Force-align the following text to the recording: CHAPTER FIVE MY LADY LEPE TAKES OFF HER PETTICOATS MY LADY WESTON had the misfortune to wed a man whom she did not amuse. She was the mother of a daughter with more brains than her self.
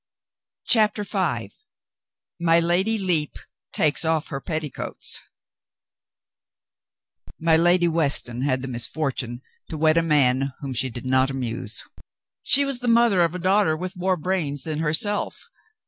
CHAPTER 0.65 1.03
FIVE 1.03 1.53
MY 2.39 2.59
LADY 2.59 2.97
LEPE 2.97 3.37
TAKES 3.71 4.03
OFF 4.03 4.27
HER 4.29 4.41
PETTICOATS 4.41 5.19
MY 7.39 7.55
LADY 7.57 7.87
WESTON 7.87 8.41
had 8.41 8.63
the 8.63 8.67
misfortune 8.67 9.43
to 9.69 9.77
wed 9.77 9.97
a 9.97 10.01
man 10.01 10.53
whom 10.61 10.73
she 10.73 10.89
did 10.89 11.05
not 11.05 11.29
amuse. 11.29 11.83
She 12.41 12.65
was 12.65 12.79
the 12.79 12.87
mother 12.87 13.21
of 13.21 13.35
a 13.35 13.37
daughter 13.37 13.77
with 13.77 13.95
more 13.95 14.17
brains 14.17 14.63
than 14.63 14.79
her 14.79 14.95
self. 14.95 15.45